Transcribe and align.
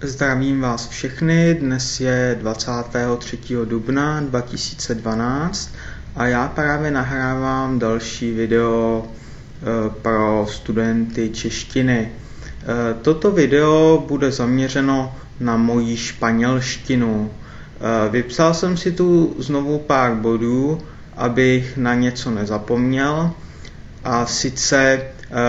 Zdravím 0.00 0.60
vás 0.60 0.88
všechny, 0.88 1.54
dnes 1.54 2.00
je 2.00 2.36
23. 2.40 3.38
dubna 3.64 4.20
2012 4.20 5.70
a 6.16 6.26
já 6.26 6.48
právě 6.48 6.90
nahrávám 6.90 7.78
další 7.78 8.30
video 8.30 9.04
eh, 9.06 9.90
pro 10.02 10.46
studenty 10.50 11.30
češtiny. 11.30 12.12
Eh, 12.62 12.94
toto 13.02 13.30
video 13.30 14.04
bude 14.08 14.30
zaměřeno 14.30 15.14
na 15.40 15.56
moji 15.56 15.96
španělštinu. 15.96 17.30
Eh, 17.30 18.10
vypsal 18.10 18.54
jsem 18.54 18.76
si 18.76 18.92
tu 18.92 19.36
znovu 19.38 19.78
pár 19.78 20.14
bodů, 20.14 20.80
abych 21.16 21.76
na 21.76 21.94
něco 21.94 22.30
nezapomněl. 22.30 23.30
A 24.04 24.26
sice, 24.26 25.02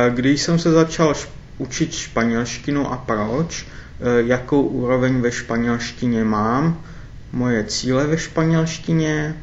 když 0.09 0.41
jsem 0.41 0.59
se 0.59 0.71
začal 0.71 1.13
učit 1.57 1.93
španělštinu 1.93 2.91
a 2.91 2.97
proč, 2.97 3.65
jakou 4.17 4.61
úroveň 4.61 5.21
ve 5.21 5.31
španělštině 5.31 6.23
mám, 6.23 6.83
moje 7.31 7.63
cíle 7.63 8.07
ve 8.07 8.17
španělštině, 8.17 9.35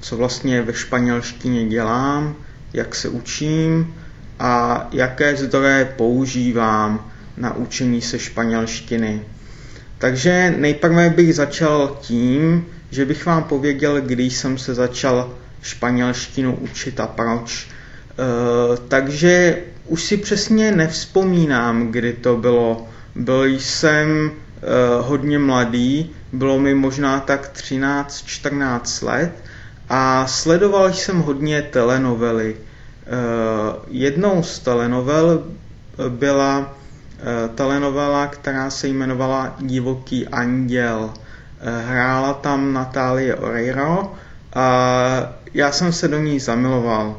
co 0.00 0.16
vlastně 0.16 0.62
ve 0.62 0.74
španělštině 0.74 1.68
dělám, 1.68 2.36
jak 2.72 2.94
se 2.94 3.08
učím? 3.08 3.94
A 4.38 4.86
jaké 4.92 5.36
zdroje 5.36 5.94
používám 5.96 7.10
na 7.36 7.56
učení 7.56 8.02
se 8.02 8.18
španělštiny. 8.18 9.20
Takže 9.98 10.54
nejprve 10.58 11.10
bych 11.10 11.34
začal 11.34 11.98
tím, 12.00 12.66
že 12.90 13.04
bych 13.04 13.26
vám 13.26 13.44
pověděl, 13.44 14.00
kdy 14.00 14.22
jsem 14.22 14.58
se 14.58 14.74
začal 14.74 15.34
španělštinu 15.62 16.54
učit 16.54 17.00
a 17.00 17.06
proč. 17.06 17.66
E, 17.66 18.86
takže 18.88 19.58
už 19.86 20.02
si 20.02 20.16
přesně 20.16 20.72
nevzpomínám, 20.72 21.88
kdy 21.88 22.12
to 22.12 22.36
bylo 22.36 22.88
byl 23.18 23.44
jsem 23.44 24.30
uh, 24.30 25.06
hodně 25.06 25.38
mladý, 25.38 26.10
bylo 26.32 26.58
mi 26.58 26.74
možná 26.74 27.20
tak 27.20 27.50
13-14 27.54 29.06
let 29.06 29.32
a 29.88 30.26
sledoval 30.26 30.92
jsem 30.92 31.18
hodně 31.20 31.62
telenovely. 31.62 32.56
Uh, 32.56 33.76
jednou 33.88 34.42
z 34.42 34.58
telenovel 34.58 35.44
byla 36.08 36.58
uh, 36.58 37.54
telenovela, 37.54 38.26
která 38.26 38.70
se 38.70 38.88
jmenovala 38.88 39.56
Divoký 39.60 40.28
anděl. 40.28 41.10
Hrála 41.86 42.34
tam 42.34 42.72
Natálie 42.72 43.34
Oreiro 43.34 44.14
a 44.54 44.68
já 45.54 45.72
jsem 45.72 45.92
se 45.92 46.08
do 46.08 46.18
ní 46.18 46.40
zamiloval. 46.40 47.16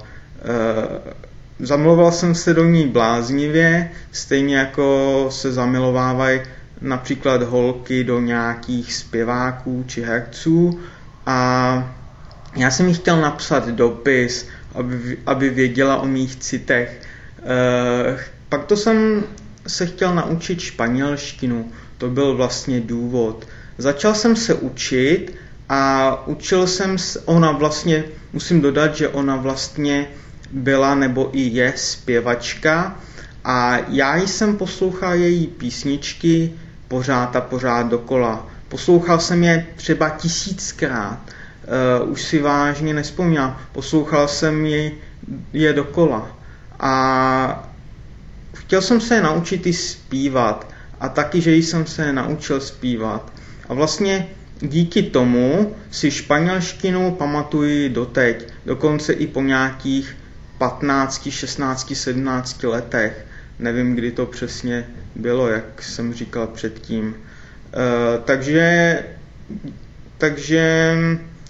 Zamiloval 1.60 2.12
jsem 2.12 2.36
se 2.36 2.54
do 2.54 2.66
ní 2.66 2.88
bláznivě, 2.88 3.92
stejně 4.12 4.58
jako 4.58 5.28
se 5.32 5.52
zamilovávají 5.52 6.42
například 6.82 7.44
holky 7.44 8.04
do 8.04 8.20
nějakých 8.20 8.94
zpěváků 8.94 9.84
či 9.88 10.02
herců 10.02 10.80
a 11.26 11.96
já 12.56 12.72
jsem 12.72 12.88
jí 12.88 12.94
chtěl 12.94 13.22
napsat 13.22 13.68
dopis, 13.68 14.48
aby, 14.76 15.18
aby 15.26 15.50
věděla 15.50 15.98
o 15.98 16.08
mých 16.08 16.36
citech. 16.36 17.02
E, 17.44 18.18
pak 18.50 18.66
to 18.66 18.78
jsem 18.78 19.24
se 19.68 19.86
chtěl 19.86 20.16
naučit 20.16 20.60
španělštinu, 20.60 21.72
to 21.98 22.10
byl 22.10 22.36
vlastně 22.36 22.82
důvod. 22.82 23.48
Začal 23.78 24.16
jsem 24.16 24.36
se 24.36 24.54
učit 24.54 25.36
a 25.70 26.28
učil 26.28 26.68
jsem, 26.68 26.96
ona 27.26 27.52
vlastně, 27.52 28.04
musím 28.34 28.62
dodat, 28.62 28.96
že 28.96 29.08
ona 29.08 29.36
vlastně 29.36 30.08
byla 30.52 30.96
nebo 30.96 31.30
i 31.34 31.42
je 31.42 31.74
zpěvačka 31.76 33.00
a 33.44 33.78
já 33.90 34.18
jsem 34.18 34.58
poslouchal 34.58 35.14
její 35.14 35.48
písničky 35.48 36.52
pořád 36.88 37.36
a 37.36 37.42
pořád 37.42 37.88
dokola. 37.88 38.48
Poslouchal 38.68 39.20
jsem 39.20 39.44
je 39.44 39.68
třeba 39.76 40.10
tisíckrát, 40.10 41.20
uh, 42.02 42.12
už 42.12 42.22
si 42.22 42.40
vážně 42.40 42.94
nespomínám, 42.94 43.58
poslouchal 43.72 44.28
jsem 44.28 44.66
je, 44.66 44.92
je 45.54 45.74
dokola 45.74 46.38
a 46.80 47.70
chtěl 48.56 48.82
jsem 48.82 49.02
se 49.02 49.22
naučit 49.22 49.68
i 49.68 49.74
zpívat 49.74 50.68
a 51.00 51.10
taky, 51.10 51.42
že 51.42 51.56
jsem 51.56 51.86
se 51.86 52.14
naučil 52.14 52.62
zpívat. 52.62 53.34
A 53.70 53.74
vlastně 53.74 54.28
díky 54.60 55.04
tomu 55.04 55.76
si 55.92 56.12
španělštinu 56.12 57.12
pamatuji 57.12 57.90
doteď, 57.90 58.48
dokonce 58.66 59.14
i 59.14 59.28
po 59.28 59.42
nějakých 59.42 60.16
15, 60.60 61.30
16, 61.32 61.96
17 61.96 62.64
letech. 62.64 63.26
Nevím, 63.60 63.96
kdy 63.96 64.12
to 64.12 64.26
přesně 64.26 64.88
bylo, 65.16 65.48
jak 65.48 65.84
jsem 65.84 66.14
říkal 66.14 66.48
předtím. 66.48 67.16
E, 67.16 68.20
takže, 68.26 69.00
takže 70.18 70.96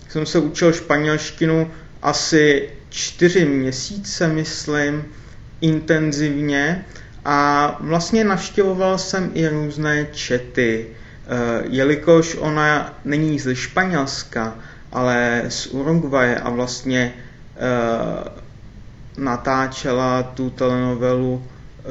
jsem 0.10 0.26
se 0.26 0.40
učil 0.40 0.74
španělštinu 0.74 1.72
asi 2.02 2.70
čtyři 2.90 3.46
měsíce, 3.46 4.28
myslím, 4.28 5.06
intenzivně 5.62 6.86
a 7.26 7.78
vlastně 7.80 8.24
navštěvoval 8.24 8.98
jsem 8.98 9.32
i 9.34 9.48
různé 9.48 10.08
čety, 10.12 10.86
e, 10.88 11.64
jelikož 11.70 12.38
ona 12.40 13.00
není 13.06 13.40
ze 13.40 13.56
Španělska, 13.56 14.56
ale 14.92 15.44
z 15.50 15.68
Uruguaye 15.68 16.36
a 16.36 16.50
vlastně 16.50 17.14
e, 17.58 18.40
natáčela 19.20 20.24
tu 20.24 20.50
telenovelu 20.50 21.44
eh, 21.44 21.84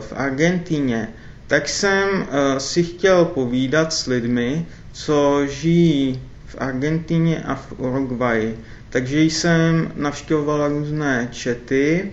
v 0.00 0.12
Argentíně, 0.16 1.08
tak 1.46 1.68
jsem 1.68 2.08
eh, 2.28 2.60
si 2.60 2.82
chtěl 2.84 3.24
povídat 3.24 3.92
s 3.92 4.06
lidmi, 4.06 4.66
co 4.92 5.46
žijí 5.46 6.22
v 6.46 6.56
Argentíně 6.58 7.42
a 7.42 7.54
v 7.54 7.72
Uruguayi. 7.78 8.58
Takže 8.90 9.22
jsem 9.22 9.92
navštěvoval 9.96 10.68
různé 10.68 11.28
čety 11.32 12.12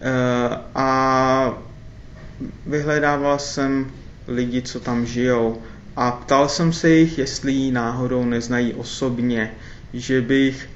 eh, 0.00 0.58
a 0.74 1.58
vyhledával 2.66 3.38
jsem 3.38 3.90
lidi, 4.28 4.62
co 4.62 4.80
tam 4.80 5.06
žijou. 5.06 5.62
A 5.96 6.10
ptal 6.12 6.48
jsem 6.48 6.72
se 6.72 6.90
jich, 6.90 7.18
jestli 7.18 7.52
ji 7.52 7.72
náhodou 7.72 8.24
neznají 8.24 8.74
osobně, 8.74 9.50
že 9.92 10.20
bych 10.20 10.68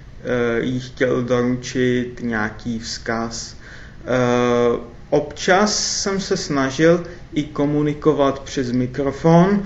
jí 0.60 0.80
chtěl 0.80 1.22
doručit 1.22 2.16
nějaký 2.20 2.78
vzkaz. 2.78 3.56
Eh, 4.04 4.78
občas 5.10 6.00
jsem 6.02 6.20
se 6.20 6.36
snažil 6.36 7.04
i 7.34 7.42
komunikovat 7.42 8.40
přes 8.40 8.72
mikrofon 8.72 9.62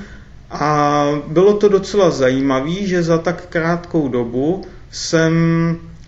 a 0.51 1.05
bylo 1.27 1.55
to 1.57 1.69
docela 1.69 2.11
zajímavé, 2.11 2.73
že 2.87 3.03
za 3.03 3.19
tak 3.19 3.47
krátkou 3.47 4.09
dobu 4.09 4.65
jsem 4.91 5.33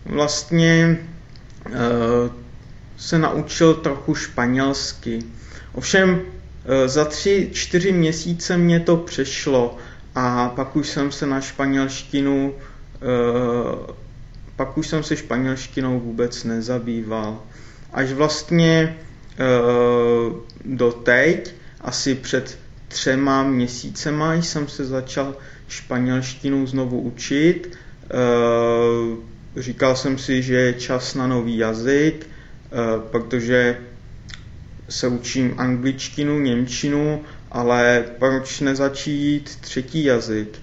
vlastně 0.06 0.98
eh, 1.66 1.70
se 2.96 3.18
naučil 3.18 3.74
trochu 3.74 4.14
španělsky. 4.14 5.18
Ovšem 5.72 6.20
za 6.86 7.04
tři, 7.04 7.50
čtyři 7.52 7.92
měsíce 7.92 8.56
mě 8.56 8.80
to 8.80 8.96
přešlo 8.96 9.76
a 10.14 10.48
pak 10.48 10.76
už 10.76 10.88
jsem 10.88 11.12
se 11.12 11.26
na 11.26 11.40
španělštinu 11.40 12.54
pak 14.58 14.78
už 14.78 14.86
jsem 14.88 15.02
se 15.02 15.16
španělštinou 15.16 16.00
vůbec 16.00 16.44
nezabýval. 16.44 17.42
Až 17.92 18.12
vlastně 18.12 18.72
e, 18.74 18.96
doteď, 20.64 21.54
asi 21.80 22.14
před 22.14 22.58
třema 22.88 23.42
měsícema 23.42 24.34
jsem 24.34 24.68
se 24.68 24.84
začal 24.84 25.36
španělštinu 25.68 26.66
znovu 26.66 27.00
učit. 27.00 27.78
E, 29.56 29.60
říkal 29.60 29.96
jsem 29.96 30.18
si, 30.18 30.42
že 30.42 30.54
je 30.54 30.74
čas 30.74 31.14
na 31.14 31.26
nový 31.26 31.56
jazyk, 31.56 32.26
e, 32.26 32.28
protože 33.10 33.78
se 34.88 35.08
učím 35.08 35.54
angličtinu, 35.58 36.38
němčinu, 36.40 37.22
ale 37.50 38.04
proč 38.18 38.60
nezačít 38.60 39.56
třetí 39.60 40.04
jazyk, 40.04 40.58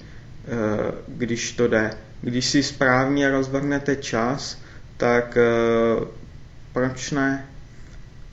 když 1.07 1.51
to 1.51 1.67
jde 1.67 1.91
když 2.25 2.45
si 2.45 2.63
správně 2.63 3.29
rozvrhnete 3.29 3.95
čas, 3.95 4.57
tak 4.97 5.37
uh, 5.37 6.07
proč 6.73 7.11
ne? 7.11 7.45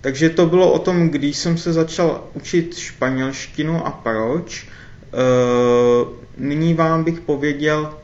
Takže 0.00 0.30
to 0.30 0.46
bylo 0.46 0.72
o 0.72 0.78
tom, 0.78 1.08
když 1.08 1.36
jsem 1.36 1.58
se 1.58 1.72
začal 1.72 2.24
učit 2.34 2.76
španělštinu 2.76 3.86
a 3.86 3.90
proč. 3.90 4.68
Uh, 5.12 6.08
nyní 6.38 6.74
vám 6.74 7.04
bych 7.04 7.20
pověděl, 7.20 7.94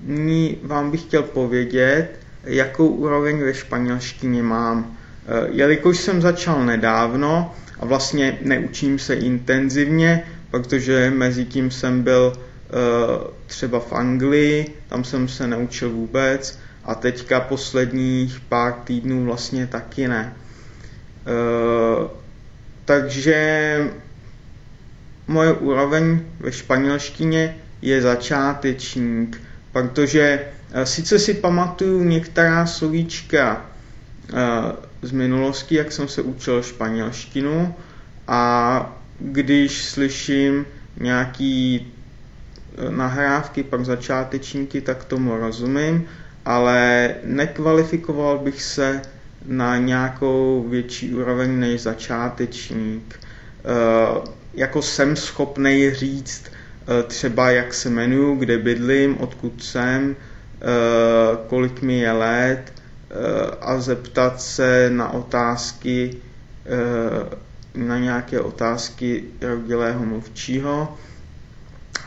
nyní 0.00 0.58
vám 0.62 0.90
bych 0.90 1.00
chtěl 1.00 1.22
povědět, 1.22 2.08
jakou 2.44 2.86
úroveň 2.86 3.40
ve 3.40 3.54
španělštině 3.54 4.42
mám. 4.42 4.78
Uh, 4.78 5.56
jelikož 5.56 5.98
jsem 5.98 6.22
začal 6.22 6.66
nedávno 6.66 7.54
a 7.80 7.86
vlastně 7.86 8.38
neučím 8.42 8.98
se 8.98 9.14
intenzivně, 9.14 10.24
protože 10.50 11.10
mezi 11.10 11.44
tím 11.44 11.70
jsem 11.70 12.02
byl 12.02 12.32
třeba 13.46 13.80
v 13.80 13.92
Anglii, 13.92 14.74
tam 14.88 15.04
jsem 15.04 15.28
se 15.28 15.46
neučil 15.46 15.90
vůbec 15.90 16.58
a 16.84 16.94
teďka 16.94 17.40
posledních 17.40 18.40
pár 18.40 18.72
týdnů 18.72 19.24
vlastně 19.24 19.66
taky 19.66 20.08
ne. 20.08 20.36
Eh, 21.26 22.08
takže 22.84 23.90
moje 25.26 25.52
úroveň 25.52 26.20
ve 26.40 26.52
španělštině 26.52 27.56
je 27.82 28.02
začátečník, 28.02 29.40
protože 29.72 30.46
eh, 30.72 30.86
sice 30.86 31.18
si 31.18 31.34
pamatuju 31.34 32.04
některá 32.04 32.66
slovíčka 32.66 33.66
eh, 33.66 34.36
z 35.02 35.12
minulosti, 35.12 35.74
jak 35.74 35.92
jsem 35.92 36.08
se 36.08 36.22
učil 36.22 36.62
španělštinu 36.62 37.74
a 38.28 38.96
když 39.18 39.84
slyším 39.84 40.66
nějaký 41.00 41.86
eh, 41.86 42.01
nahrávky 42.90 43.62
pro 43.62 43.84
začátečníky, 43.84 44.80
tak 44.80 45.04
tomu 45.04 45.36
rozumím, 45.36 46.04
ale 46.44 47.14
nekvalifikoval 47.24 48.38
bych 48.38 48.62
se 48.62 49.02
na 49.46 49.76
nějakou 49.76 50.66
větší 50.68 51.14
úroveň 51.14 51.58
než 51.60 51.82
začátečník. 51.82 53.20
Jako 54.54 54.82
jsem 54.82 55.16
schopný 55.16 55.94
říct 55.94 56.44
Eh, 56.88 57.02
třeba 57.02 57.50
jak 57.50 57.74
se 57.74 57.88
jmenuju, 57.88 58.34
kde 58.34 58.58
bydlím, 58.58 59.18
odkud 59.20 59.62
jsem, 59.62 60.16
eh, 60.16 60.66
kolik 61.46 61.82
mi 61.82 61.98
je 61.98 62.12
let 62.12 62.72
eh, 62.72 63.14
a 63.60 63.80
zeptat 63.80 64.40
se 64.40 64.90
na 64.90 65.10
otázky, 65.10 66.16
na 67.74 67.98
nějaké 67.98 68.40
otázky 68.40 69.24
rodilého 69.40 70.06
mluvčího, 70.06 70.98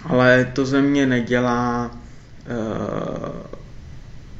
ale 0.05 0.51
to 0.53 0.65
ze 0.65 0.81
mě 0.81 1.05
nedělá 1.05 1.91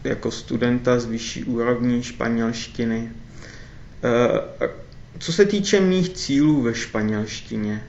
jako 0.04 0.32
studenta 0.32 1.00
z 1.00 1.06
vyšší 1.06 1.44
úrovní 1.44 2.04
španělštiny. 2.04 3.12
Co 5.20 5.34
se 5.34 5.46
týče 5.46 5.80
mých 5.82 6.10
cílů 6.10 6.62
ve 6.62 6.76
španělštině, 6.76 7.84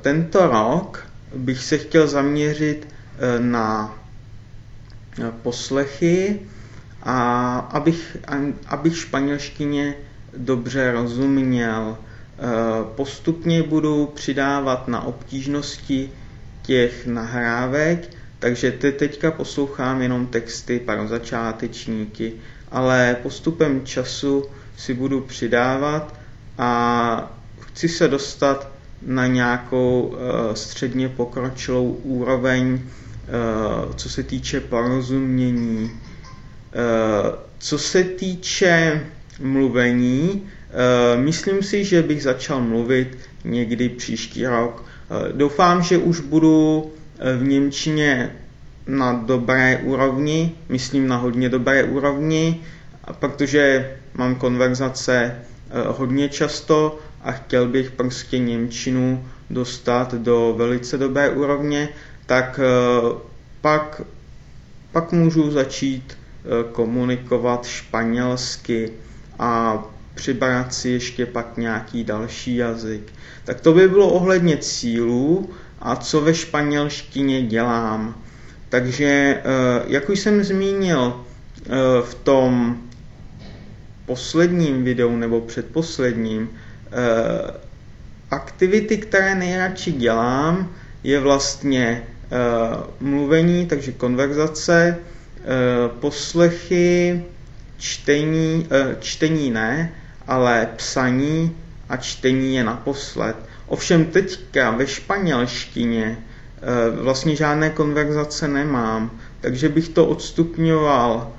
tento 0.00 0.46
rok 0.46 1.06
bych 1.34 1.64
se 1.64 1.78
chtěl 1.78 2.08
zaměřit 2.08 2.88
eh, 2.88 3.40
na 3.40 3.98
poslechy 5.42 6.40
a 7.02 7.58
abych, 7.58 8.16
abych 8.66 8.96
španělštině 8.98 9.94
dobře 10.36 10.92
rozuměl. 10.92 11.96
Eh, 11.98 12.42
postupně 12.96 13.62
budu 13.62 14.06
přidávat 14.06 14.88
na 14.88 15.00
obtížnosti 15.00 16.10
těch 16.66 17.06
nahrávek, 17.06 18.10
takže 18.38 18.72
te 18.72 18.92
teďka 18.92 19.30
poslouchám 19.30 20.02
jenom 20.02 20.26
texty 20.26 20.80
pro 20.80 21.08
začátečníky, 21.08 22.32
ale 22.70 23.16
postupem 23.22 23.84
času 23.86 24.44
si 24.76 24.94
budu 24.94 25.20
přidávat 25.20 26.14
a 26.58 27.32
chci 27.60 27.88
se 27.88 28.08
dostat 28.08 28.70
na 29.02 29.26
nějakou 29.26 30.16
eh, 30.16 30.56
středně 30.56 31.08
pokročilou 31.08 31.92
úroveň, 31.92 32.80
eh, 32.80 33.94
co 33.96 34.08
se 34.08 34.22
týče 34.22 34.60
porozumění. 34.60 35.90
Eh, 36.72 37.36
co 37.58 37.78
se 37.78 38.04
týče 38.04 39.06
mluvení, 39.40 40.46
myslím 41.16 41.62
si, 41.62 41.84
že 41.84 42.02
bych 42.02 42.22
začal 42.22 42.60
mluvit 42.60 43.18
někdy 43.44 43.88
příští 43.88 44.46
rok. 44.46 44.84
Doufám, 45.32 45.82
že 45.82 45.98
už 45.98 46.20
budu 46.20 46.86
v 47.38 47.42
Němčině 47.42 48.36
na 48.86 49.12
dobré 49.12 49.80
úrovni, 49.84 50.54
myslím 50.68 51.08
na 51.08 51.16
hodně 51.16 51.48
dobré 51.48 51.84
úrovni, 51.84 52.60
protože 53.18 53.90
mám 54.14 54.34
konverzace 54.34 55.36
hodně 55.86 56.28
často 56.28 56.98
a 57.22 57.32
chtěl 57.32 57.68
bych 57.68 57.90
prostě 57.90 58.38
Němčinu 58.38 59.24
dostat 59.50 60.14
do 60.14 60.54
velice 60.56 60.98
dobré 60.98 61.30
úrovně, 61.30 61.88
tak 62.26 62.60
eh, 62.62 63.18
pak, 63.60 64.02
pak 64.92 65.12
můžu 65.12 65.50
začít 65.50 66.18
eh, 66.18 66.72
komunikovat 66.72 67.66
španělsky 67.66 68.92
a 69.38 69.82
přibrat 70.16 70.74
si 70.74 70.88
ještě 70.88 71.26
pak 71.26 71.56
nějaký 71.56 72.04
další 72.04 72.56
jazyk. 72.56 73.12
Tak 73.44 73.60
to 73.60 73.72
by 73.72 73.88
bylo 73.88 74.08
ohledně 74.08 74.56
cílů 74.56 75.50
a 75.80 75.96
co 75.96 76.20
ve 76.20 76.34
španělštině 76.34 77.42
dělám. 77.42 78.22
Takže, 78.68 79.06
eh, 79.06 79.42
jak 79.86 80.08
už 80.10 80.20
jsem 80.20 80.44
zmínil 80.44 81.24
v 82.02 82.14
tom 82.14 82.78
posledním 84.06 84.84
videu 84.84 85.16
nebo 85.16 85.40
předposledním, 85.40 86.50
Eh, 86.92 87.52
aktivity, 88.30 88.98
které 88.98 89.34
nejradši 89.34 89.92
dělám, 89.92 90.72
je 91.04 91.20
vlastně 91.20 92.02
mluvení, 93.00 93.66
takže 93.66 93.92
konverzace, 93.92 94.98
poslechy, 96.00 97.24
čtení, 97.78 98.68
čtení 99.00 99.50
ne, 99.50 99.92
ale 100.26 100.68
psaní 100.76 101.56
a 101.88 101.96
čtení 101.96 102.54
je 102.54 102.64
naposled. 102.64 103.36
Ovšem 103.66 104.04
teďka 104.04 104.70
ve 104.70 104.86
španělštině 104.86 106.18
uh, 106.18 107.00
vlastně 107.04 107.36
žádné 107.36 107.70
konverzace 107.70 108.48
nemám, 108.48 109.10
takže 109.40 109.68
bych 109.68 109.88
to 109.88 110.06
odstupňoval 110.06 111.32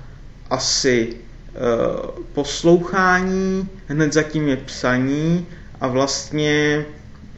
asi 0.49 1.13
Eh, 1.57 2.11
poslouchání, 2.33 3.69
hned 3.87 4.13
zatím 4.13 4.47
je 4.47 4.57
psaní 4.57 5.45
a 5.81 5.87
vlastně 5.87 6.85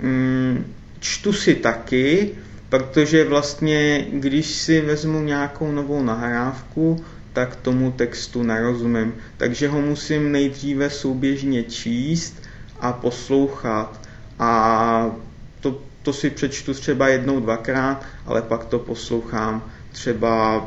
mm, 0.02 0.74
čtu 1.00 1.34
si 1.34 1.56
taky, 1.56 2.32
protože 2.70 3.26
vlastně, 3.26 4.06
když 4.14 4.46
si 4.46 4.82
vezmu 4.82 5.22
nějakou 5.22 5.72
novou 5.72 6.04
nahrávku, 6.04 7.06
tak 7.40 7.56
tomu 7.56 7.92
textu 7.92 8.44
nerozumím. 8.44 9.14
Takže 9.38 9.68
ho 9.68 9.82
musím 9.82 10.32
nejdříve 10.32 10.90
souběžně 10.90 11.64
číst 11.64 12.44
a 12.80 12.94
poslouchat. 12.94 14.00
A 14.40 15.12
to, 15.60 15.82
to 16.04 16.14
si 16.14 16.30
přečtu 16.30 16.74
třeba 16.74 17.08
jednou, 17.08 17.40
dvakrát, 17.40 18.06
ale 18.26 18.42
pak 18.42 18.66
to 18.66 18.80
poslouchám 18.80 19.72
třeba 19.92 20.66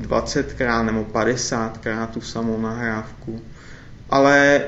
20krát 0.00 0.84
nebo 0.84 1.04
50krát 1.04 2.06
tu 2.06 2.20
samou 2.20 2.60
nahrávku. 2.60 3.40
Ale 4.10 4.62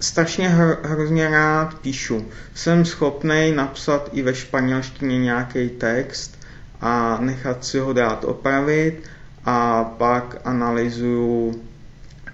strašně 0.00 0.48
hr, 0.48 0.76
hrozně 0.82 1.30
rád 1.30 1.78
píšu. 1.78 2.26
Jsem 2.54 2.84
schopný 2.84 3.52
napsat 3.54 4.08
i 4.12 4.22
ve 4.22 4.34
španělštině 4.34 5.18
nějaký 5.18 5.68
text 5.68 6.38
a 6.80 7.18
nechat 7.20 7.64
si 7.64 7.78
ho 7.78 7.92
dát 7.92 8.24
opravit 8.24 9.15
a 9.46 9.84
pak 9.84 10.36
analyzuju 10.44 11.62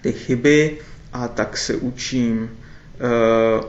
ty 0.01 0.13
chyby 0.13 0.79
a 1.13 1.29
tak 1.29 1.57
se 1.57 1.77
učím. 1.77 2.51
E, 2.51 3.09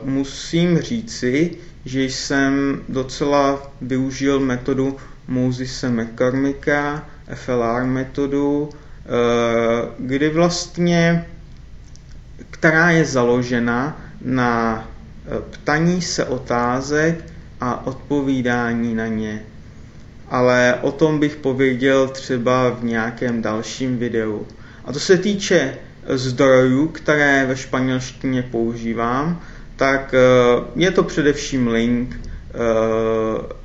musím 0.04 0.78
říci, 0.78 1.50
že 1.84 2.04
jsem 2.04 2.80
docela 2.88 3.72
využil 3.80 4.40
metodu 4.40 4.96
Mosese 5.28 5.90
McCormicka, 5.90 7.04
FLR 7.34 7.84
metodu, 7.84 8.68
eh, 8.72 9.88
kdy 9.98 10.30
vlastně, 10.30 11.26
která 12.50 12.90
je 12.90 13.04
založena 13.04 14.00
na 14.20 14.84
eh, 15.26 15.40
ptaní 15.50 16.02
se 16.02 16.24
otázek 16.24 17.24
a 17.60 17.86
odpovídání 17.86 18.94
na 18.94 19.06
ně. 19.06 19.42
Ale 20.34 20.74
o 20.82 20.92
tom 20.92 21.18
bych 21.20 21.36
pověděl 21.36 22.08
třeba 22.08 22.70
v 22.70 22.84
nějakém 22.84 23.42
dalším 23.42 23.98
videu. 23.98 24.46
A 24.84 24.92
to 24.92 24.98
se 25.00 25.16
týče 25.18 25.74
zdrojů, 26.08 26.88
které 26.88 27.46
ve 27.46 27.56
španělštině 27.56 28.42
používám, 28.42 29.40
tak 29.76 30.14
eh, 30.14 30.18
je 30.76 30.90
to 30.90 31.02
především 31.02 31.68
link, 31.68 32.16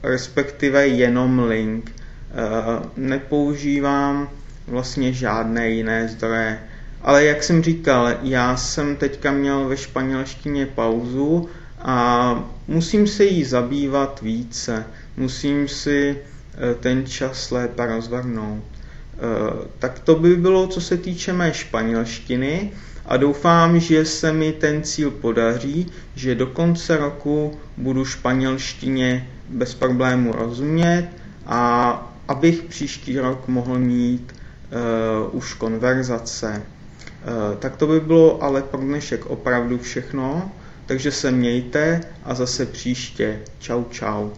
respektive 0.04 0.88
jenom 0.88 1.40
link. 1.40 1.92
Eh, 1.92 2.90
nepoužívám 2.98 4.30
vlastně 4.68 5.14
žádné 5.14 5.70
jiné 5.70 6.08
zdroje. 6.08 6.60
Ale 7.02 7.26
jak 7.26 7.44
jsem 7.44 7.64
říkal, 7.64 8.10
já 8.22 8.58
jsem 8.58 8.96
teďka 8.96 9.32
měl 9.32 9.68
ve 9.68 9.78
španělštině 9.78 10.66
pauzu 10.66 11.50
a 11.80 12.44
musím 12.68 13.08
se 13.08 13.26
jí 13.26 13.44
zabývat 13.44 14.22
více. 14.22 14.86
Musím 15.18 15.68
si 15.68 16.18
eh, 16.20 16.39
ten 16.80 17.06
čas 17.06 17.52
lépe 17.52 17.86
rozvrhnout. 17.86 18.64
Eh, 19.20 19.68
tak 19.80 20.00
to 20.00 20.16
by 20.16 20.36
bylo, 20.36 20.68
co 20.68 20.82
se 20.82 20.98
týče 20.98 21.34
mé 21.34 21.54
španělštiny 21.54 22.72
a 23.06 23.18
doufám, 23.18 23.80
že 23.80 24.06
se 24.06 24.34
mi 24.34 24.54
ten 24.54 24.84
cíl 24.84 25.12
podaří, 25.12 25.92
že 26.16 26.36
do 26.36 26.48
konce 26.48 26.98
roku 26.98 27.60
budu 27.78 28.06
španělštině 28.06 29.30
bez 29.50 29.76
problému 29.76 30.32
rozumět 30.32 31.10
a 31.46 32.14
abych 32.28 32.62
příští 32.64 33.20
rok 33.20 33.48
mohl 33.48 33.80
mít 33.80 34.36
uh, 35.32 35.36
už 35.36 35.54
konverzace. 35.54 36.62
Uh, 36.62 37.58
tak 37.58 37.76
to 37.78 37.88
by 37.88 38.00
bylo 38.00 38.44
ale 38.44 38.62
pro 38.62 38.82
dnešek 38.82 39.26
opravdu 39.26 39.78
všechno, 39.78 40.52
takže 40.86 41.12
se 41.12 41.32
mějte 41.32 42.02
a 42.24 42.36
zase 42.36 42.66
příště. 42.66 43.40
Čau 43.60 43.84
čau. 43.84 44.30